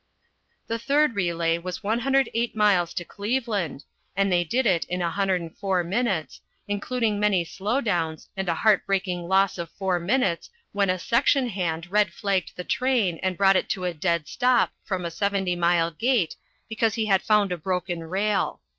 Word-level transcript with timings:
The 0.65 0.79
third 0.79 1.13
relay 1.13 1.59
was 1.59 1.83
108 1.83 2.55
miles 2.55 2.91
to 2.95 3.05
Cleveland, 3.05 3.83
and 4.15 4.31
they 4.31 4.43
did 4.43 4.65
it 4.65 4.83
in 4.85 4.99
104 4.99 5.83
minutes, 5.83 6.41
including 6.67 7.19
many 7.19 7.43
slow 7.45 7.81
downs 7.81 8.27
and 8.35 8.49
a 8.49 8.55
heart 8.55 8.83
breaking 8.87 9.27
loss 9.27 9.59
of 9.59 9.69
four 9.69 9.99
minutes 9.99 10.49
when 10.71 10.89
a 10.89 10.97
section 10.97 11.49
hand 11.49 11.91
red 11.91 12.11
flagged 12.13 12.53
the 12.55 12.63
train 12.63 13.19
and 13.21 13.37
brought 13.37 13.55
it 13.55 13.69
to 13.69 13.85
a 13.85 13.93
dead 13.93 14.27
stop 14.27 14.71
from 14.83 15.05
a 15.05 15.11
70 15.11 15.55
mile 15.55 15.91
gait 15.91 16.35
because 16.67 16.95
he 16.95 17.05
had 17.05 17.21
found 17.21 17.51
a 17.51 17.55
broken 17.55 18.03
rail. 18.05 18.59